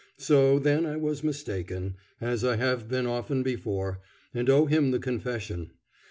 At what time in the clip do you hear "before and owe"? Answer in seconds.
3.43-4.65